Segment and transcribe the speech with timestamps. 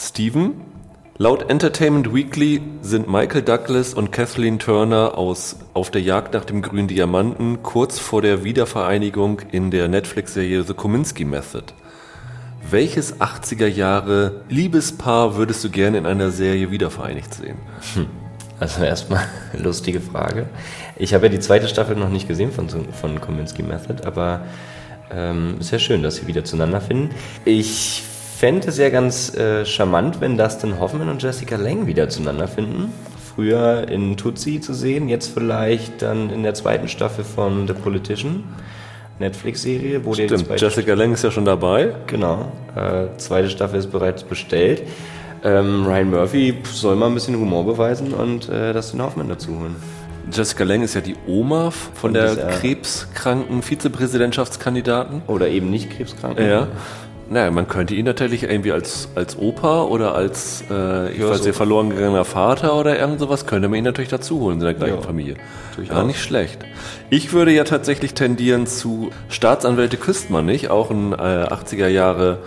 [0.00, 0.52] Steven,
[1.16, 6.62] laut Entertainment Weekly sind Michael Douglas und Kathleen Turner aus Auf der Jagd nach dem
[6.62, 11.74] grünen Diamanten kurz vor der Wiedervereinigung in der Netflix-Serie The Kominsky Method.
[12.70, 17.58] Welches 80er Jahre Liebespaar würdest du gerne in einer Serie wiedervereinigt sehen?
[17.94, 18.06] Hm.
[18.60, 20.46] Also erstmal lustige Frage.
[20.94, 24.42] Ich habe ja die zweite Staffel noch nicht gesehen von, von Kominsky Method, aber
[25.10, 27.10] ähm, sehr schön, dass sie wieder zueinander finden.
[27.44, 28.04] Ich
[28.38, 32.92] fände es ja ganz äh, charmant, wenn Dustin Hoffman und Jessica Lange wieder zueinander finden.
[33.34, 38.44] Früher in Tutsi zu sehen, jetzt vielleicht dann in der zweiten Staffel von The Politician.
[39.18, 41.94] Netflix-Serie, wo Stimmt, Jessica Lange ist ja schon dabei.
[42.06, 44.84] Genau, äh, zweite Staffel ist bereits bestellt.
[45.42, 49.74] Ähm, Ryan Murphy soll mal ein bisschen Humor beweisen und äh, Dustin Hoffman dazu holen.
[50.32, 55.22] Jessica Lange ist ja die Oma von der krebskranken Vizepräsidentschaftskandidaten.
[55.26, 56.46] Oder eben nicht krebskranken.
[56.46, 56.68] Ja.
[57.30, 61.44] Naja, man könnte ihn natürlich irgendwie als, als Opa oder als, äh, ich ja, weiß
[61.44, 64.72] nicht, verloren gegangener Vater oder irgend sowas, könnte man ihn natürlich dazu holen in der
[64.72, 65.36] gleichen ja, Familie.
[65.88, 66.64] Gar nicht schlecht.
[67.10, 72.38] Ich würde ja tatsächlich tendieren zu Staatsanwälte küsst man nicht, auch ein äh, 80er Jahre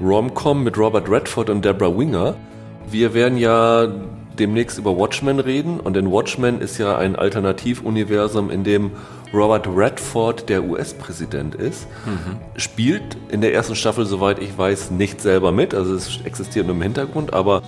[0.00, 2.34] Rom-Com mit Robert Redford und Deborah Winger.
[2.90, 3.86] Wir werden ja
[4.38, 8.92] demnächst über Watchmen reden und in Watchmen ist ja ein Alternativuniversum, in dem
[9.32, 11.86] Robert Redford der US-Präsident ist.
[12.06, 12.36] Mhm.
[12.56, 16.76] Spielt in der ersten Staffel, soweit ich weiß, nicht selber mit, also es existiert nur
[16.76, 17.62] im Hintergrund, aber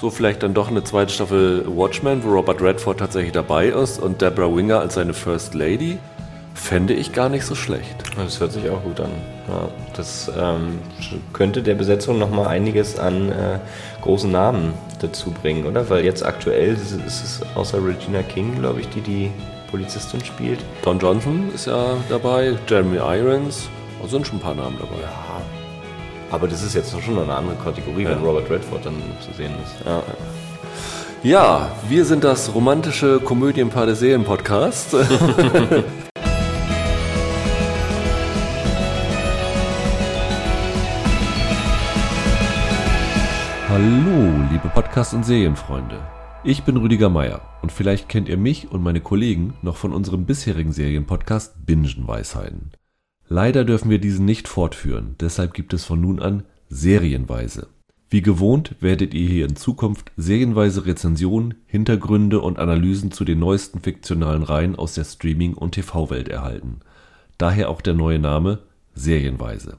[0.00, 4.20] so vielleicht dann doch eine zweite Staffel Watchmen, wo Robert Redford tatsächlich dabei ist und
[4.20, 5.98] Deborah Winger als seine First Lady.
[6.54, 8.04] Fände ich gar nicht so schlecht.
[8.16, 9.10] Das hört sich auch gut an.
[9.48, 10.78] Ja, das ähm,
[11.32, 13.58] könnte der Besetzung nochmal einiges an äh,
[14.00, 15.90] großen Namen dazu bringen, oder?
[15.90, 19.30] Weil jetzt aktuell ist es außer Regina King, glaube ich, die die
[19.70, 20.60] Polizistin spielt.
[20.84, 23.68] Don Johnson ist ja dabei, Jeremy Irons,
[24.00, 25.02] da sind schon ein paar Namen dabei.
[25.02, 25.42] Ja,
[26.30, 28.10] aber das ist jetzt schon eine andere Kategorie, ja.
[28.10, 29.84] wenn Robert Redford dann zu sehen ist.
[29.84, 30.02] Ja.
[31.24, 34.94] Ja, wir sind das romantische Komödienpaar der Seelen-Podcast.
[43.74, 46.00] Hallo, liebe Podcast- und Serienfreunde.
[46.44, 50.26] Ich bin Rüdiger Meier und vielleicht kennt ihr mich und meine Kollegen noch von unserem
[50.26, 52.70] bisherigen Serienpodcast Bingenweisheiten.
[53.26, 57.66] Leider dürfen wir diesen nicht fortführen, deshalb gibt es von nun an Serienweise.
[58.08, 63.80] Wie gewohnt werdet ihr hier in Zukunft serienweise Rezensionen, Hintergründe und Analysen zu den neuesten
[63.80, 66.78] fiktionalen Reihen aus der Streaming- und TV-Welt erhalten.
[67.38, 68.60] Daher auch der neue Name
[68.94, 69.78] Serienweise.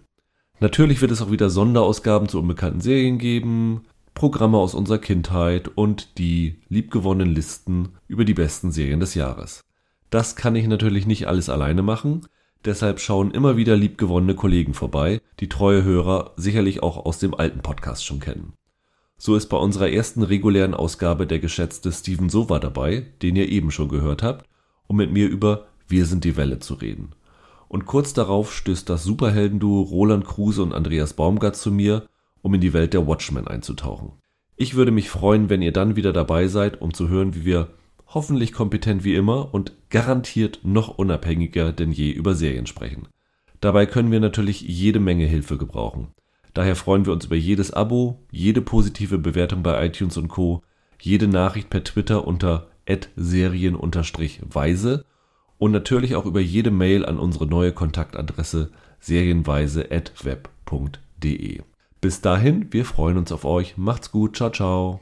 [0.60, 3.82] Natürlich wird es auch wieder Sonderausgaben zu unbekannten Serien geben,
[4.14, 9.66] Programme aus unserer Kindheit und die liebgewonnenen Listen über die besten Serien des Jahres.
[10.10, 12.26] Das kann ich natürlich nicht alles alleine machen,
[12.64, 17.60] deshalb schauen immer wieder liebgewonnene Kollegen vorbei, die treue Hörer sicherlich auch aus dem alten
[17.60, 18.54] Podcast schon kennen.
[19.18, 23.72] So ist bei unserer ersten regulären Ausgabe der geschätzte Steven Sova dabei, den ihr eben
[23.72, 24.48] schon gehört habt,
[24.88, 27.14] um mit mir über Wir sind die Welle zu reden
[27.68, 32.08] und kurz darauf stößt das Superheldenduo Roland Kruse und Andreas Baumgart zu mir,
[32.42, 34.14] um in die Welt der Watchmen einzutauchen.
[34.56, 37.70] Ich würde mich freuen, wenn ihr dann wieder dabei seid, um zu hören, wie wir
[38.08, 43.08] hoffentlich kompetent wie immer und garantiert noch unabhängiger denn je über Serien sprechen.
[43.60, 46.10] Dabei können wir natürlich jede Menge Hilfe gebrauchen.
[46.54, 50.62] Daher freuen wir uns über jedes Abo, jede positive Bewertung bei iTunes und Co.,
[51.02, 52.68] jede Nachricht per Twitter unter
[53.16, 55.06] serien-weise
[55.66, 61.62] und natürlich auch über jede Mail an unsere neue Kontaktadresse serienweise.web.de.
[62.02, 63.76] Bis dahin, wir freuen uns auf euch.
[63.76, 64.38] Macht's gut.
[64.38, 65.00] Ciao, ciao.